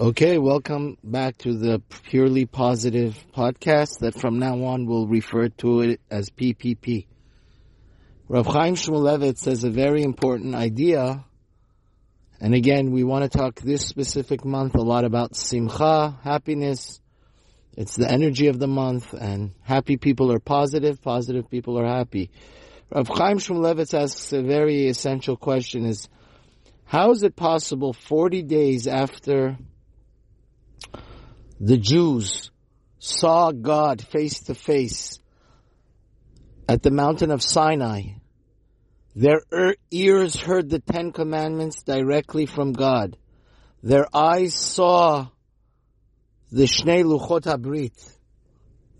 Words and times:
Okay, 0.00 0.38
welcome 0.38 0.96
back 1.04 1.36
to 1.36 1.52
the 1.52 1.82
Purely 2.04 2.46
Positive 2.46 3.22
podcast 3.36 3.98
that 3.98 4.18
from 4.18 4.38
now 4.38 4.64
on 4.64 4.86
we'll 4.86 5.06
refer 5.06 5.50
to 5.58 5.82
it 5.82 6.00
as 6.10 6.30
PPP. 6.30 7.04
Rav 8.26 8.46
Chaim 8.46 8.76
Shmulevitz 8.76 9.36
says 9.36 9.62
a 9.62 9.68
very 9.68 10.02
important 10.02 10.54
idea, 10.54 11.22
and 12.40 12.54
again, 12.54 12.92
we 12.92 13.04
want 13.04 13.30
to 13.30 13.38
talk 13.38 13.60
this 13.60 13.86
specific 13.86 14.42
month 14.42 14.74
a 14.74 14.80
lot 14.80 15.04
about 15.04 15.36
simcha, 15.36 16.18
happiness. 16.24 17.02
It's 17.76 17.94
the 17.94 18.10
energy 18.10 18.46
of 18.46 18.58
the 18.58 18.68
month, 18.68 19.12
and 19.12 19.52
happy 19.60 19.98
people 19.98 20.32
are 20.32 20.40
positive, 20.40 21.02
positive 21.02 21.50
people 21.50 21.78
are 21.78 21.86
happy. 21.86 22.30
Rav 22.90 23.06
Chaim 23.06 23.36
Shmulevitz 23.36 23.92
asks 23.92 24.32
a 24.32 24.40
very 24.40 24.88
essential 24.88 25.36
question 25.36 25.84
is, 25.84 26.08
how 26.86 27.10
is 27.10 27.22
it 27.22 27.36
possible 27.36 27.92
40 27.92 28.44
days 28.44 28.86
after 28.86 29.58
the 31.60 31.76
Jews 31.76 32.50
saw 32.98 33.52
God 33.52 34.00
face 34.00 34.40
to 34.44 34.54
face 34.54 35.18
at 36.68 36.82
the 36.82 36.90
mountain 36.90 37.32
of 37.32 37.42
Sinai, 37.42 38.02
their 39.16 39.42
ears 39.90 40.36
heard 40.36 40.70
the 40.70 40.78
Ten 40.78 41.10
Commandments 41.10 41.82
directly 41.82 42.46
from 42.46 42.72
God. 42.72 43.16
Their 43.82 44.06
eyes 44.14 44.54
saw 44.54 45.26
the 46.52 46.64
Shnei 46.64 47.02
Luchot 47.02 47.42
HaBrit, 47.42 48.16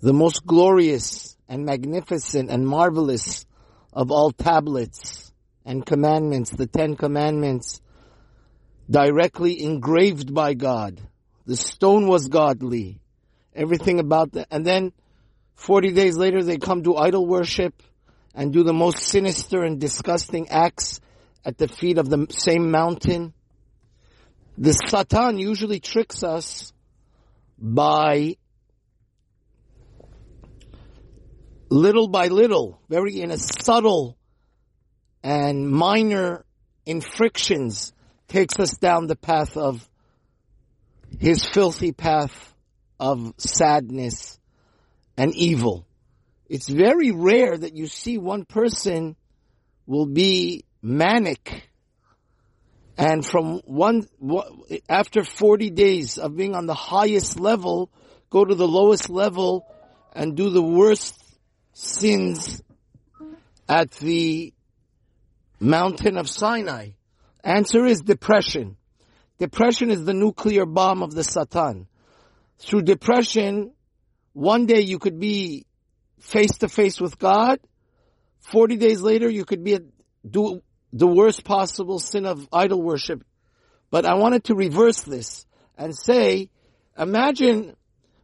the 0.00 0.12
most 0.12 0.44
glorious 0.44 1.36
and 1.48 1.64
magnificent 1.64 2.50
and 2.50 2.66
marvelous 2.66 3.46
of 3.92 4.10
all 4.10 4.32
tablets 4.32 5.32
and 5.64 5.86
commandments, 5.86 6.50
the 6.50 6.66
Ten 6.66 6.96
Commandments, 6.96 7.80
directly 8.90 9.62
engraved 9.62 10.34
by 10.34 10.54
God. 10.54 11.00
The 11.50 11.56
stone 11.56 12.06
was 12.06 12.28
godly. 12.28 13.00
Everything 13.56 13.98
about 13.98 14.34
that. 14.34 14.46
And 14.52 14.64
then 14.64 14.92
40 15.56 15.90
days 15.90 16.16
later 16.16 16.44
they 16.44 16.58
come 16.58 16.84
to 16.84 16.96
idol 16.96 17.26
worship 17.26 17.82
and 18.36 18.52
do 18.52 18.62
the 18.62 18.72
most 18.72 18.98
sinister 18.98 19.64
and 19.64 19.80
disgusting 19.80 20.48
acts 20.50 21.00
at 21.44 21.58
the 21.58 21.66
feet 21.66 21.98
of 21.98 22.08
the 22.08 22.28
same 22.30 22.70
mountain. 22.70 23.34
The 24.58 24.74
Satan 24.74 25.38
usually 25.38 25.80
tricks 25.80 26.22
us 26.22 26.72
by 27.58 28.36
little 31.68 32.06
by 32.06 32.28
little, 32.28 32.80
very 32.88 33.20
in 33.20 33.32
a 33.32 33.38
subtle 33.38 34.16
and 35.24 35.68
minor 35.68 36.44
infractions 36.86 37.92
takes 38.28 38.60
us 38.60 38.76
down 38.76 39.08
the 39.08 39.16
path 39.16 39.56
of 39.56 39.89
his 41.18 41.44
filthy 41.44 41.92
path 41.92 42.54
of 42.98 43.34
sadness 43.38 44.38
and 45.16 45.34
evil. 45.34 45.86
It's 46.48 46.68
very 46.68 47.12
rare 47.12 47.56
that 47.56 47.76
you 47.76 47.86
see 47.86 48.18
one 48.18 48.44
person 48.44 49.16
will 49.86 50.06
be 50.06 50.64
manic 50.82 51.70
and 53.00 53.24
from 53.24 53.60
one, 53.64 54.06
after 54.86 55.24
40 55.24 55.70
days 55.70 56.18
of 56.18 56.36
being 56.36 56.54
on 56.54 56.66
the 56.66 56.74
highest 56.74 57.40
level, 57.40 57.90
go 58.28 58.44
to 58.44 58.54
the 58.54 58.68
lowest 58.68 59.08
level 59.08 59.66
and 60.12 60.36
do 60.36 60.50
the 60.50 60.62
worst 60.62 61.18
sins 61.72 62.62
at 63.66 63.90
the 63.92 64.52
mountain 65.58 66.18
of 66.18 66.28
Sinai. 66.28 66.90
Answer 67.42 67.86
is 67.86 68.02
depression. 68.02 68.76
Depression 69.40 69.90
is 69.90 70.04
the 70.04 70.12
nuclear 70.12 70.66
bomb 70.66 71.02
of 71.02 71.14
the 71.14 71.24
Satan. 71.24 71.86
Through 72.58 72.82
depression, 72.82 73.72
one 74.34 74.66
day 74.66 74.80
you 74.80 74.98
could 74.98 75.18
be 75.18 75.64
face 76.20 76.58
to 76.58 76.68
face 76.68 77.00
with 77.00 77.18
God. 77.18 77.58
Forty 78.40 78.76
days 78.76 79.00
later, 79.00 79.30
you 79.30 79.46
could 79.46 79.64
be 79.64 79.74
a, 79.74 79.80
do 80.28 80.62
the 80.92 81.06
worst 81.06 81.42
possible 81.42 81.98
sin 81.98 82.26
of 82.26 82.46
idol 82.52 82.82
worship. 82.82 83.24
But 83.90 84.04
I 84.04 84.14
wanted 84.16 84.44
to 84.44 84.54
reverse 84.54 85.00
this 85.00 85.46
and 85.78 85.96
say, 85.96 86.50
imagine 86.98 87.76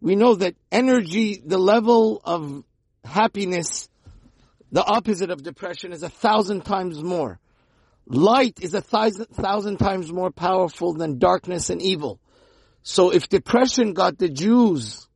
we 0.00 0.16
know 0.16 0.34
that 0.36 0.56
energy, 0.70 1.42
the 1.44 1.58
level 1.58 2.22
of 2.24 2.64
happiness, 3.04 3.90
the 4.70 4.82
opposite 4.82 5.30
of 5.30 5.42
depression 5.42 5.92
is 5.92 6.02
a 6.02 6.08
thousand 6.08 6.64
times 6.64 7.02
more. 7.02 7.38
Light 8.12 8.58
is 8.60 8.74
a 8.74 8.82
thousand, 8.82 9.28
thousand 9.28 9.78
times 9.78 10.12
more 10.12 10.30
powerful 10.30 10.92
than 10.92 11.18
darkness 11.18 11.70
and 11.70 11.80
evil. 11.80 12.20
So 12.82 13.10
if 13.10 13.30
depression 13.30 13.94
got 13.94 14.18
the 14.18 14.28
Jews, 14.28 15.08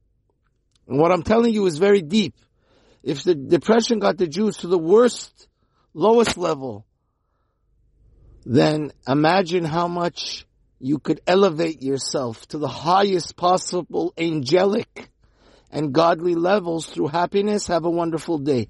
and 0.88 0.98
what 0.98 1.12
I'm 1.12 1.22
telling 1.22 1.52
you 1.52 1.66
is 1.66 1.76
very 1.76 2.00
deep, 2.00 2.34
if 3.02 3.22
the 3.22 3.34
depression 3.34 3.98
got 3.98 4.16
the 4.16 4.26
Jews 4.26 4.58
to 4.58 4.68
the 4.68 4.78
worst, 4.78 5.46
lowest 5.92 6.38
level, 6.38 6.86
then 8.46 8.92
imagine 9.06 9.64
how 9.64 9.88
much 9.88 10.46
you 10.78 10.98
could 10.98 11.20
elevate 11.26 11.82
yourself 11.82 12.46
to 12.48 12.58
the 12.58 12.66
highest 12.68 13.36
possible 13.36 14.14
angelic 14.16 15.10
and 15.70 15.92
godly 15.92 16.34
levels 16.34 16.86
through 16.86 17.08
happiness. 17.08 17.66
Have 17.66 17.84
a 17.84 17.90
wonderful 17.90 18.38
day. 18.38 18.68